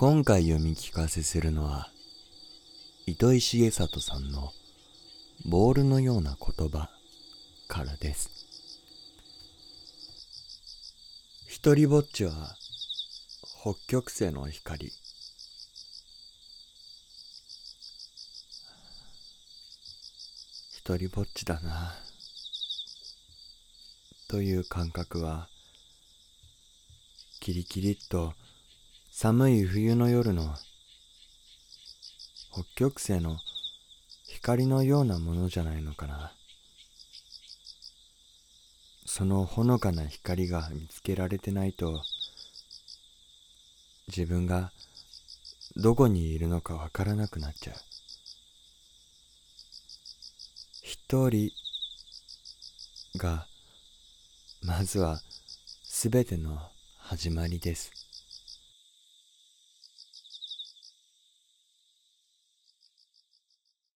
[0.00, 1.90] 今回読み聞かせするのは
[3.04, 4.54] 糸井重里さんの
[5.44, 6.88] 「ボールのような言葉」
[7.68, 8.30] からです。
[11.50, 12.56] 一りぼっちは
[13.60, 14.90] 北極星の光。
[20.78, 21.94] 一りぼっちだな。
[24.28, 25.50] という感覚は
[27.40, 28.32] キリキリっと
[29.22, 30.54] 寒い冬の夜の
[32.54, 33.36] 北極星の
[34.26, 36.32] 光のようなものじゃないのかな。
[39.04, 42.02] そのほのかな光が見つけられてないと
[44.08, 44.72] 自分が
[45.76, 47.76] どこにいるのかわからなくなっちゃう。
[50.82, 51.50] 一人
[53.18, 53.46] が
[54.62, 55.20] まずは
[55.84, 56.58] すべての
[56.96, 58.09] 始まりです。